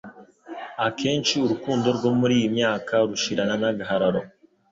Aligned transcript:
Akenshi 0.87 1.33
urukundo 1.43 1.87
rwo 1.97 2.09
muri 2.19 2.33
iyi 2.39 2.47
myaka 2.57 2.93
rushirana 3.09 3.55
n'agahararo 3.61 4.21